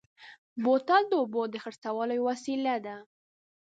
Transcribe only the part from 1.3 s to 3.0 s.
د خرڅلاو یوه وسیله ده.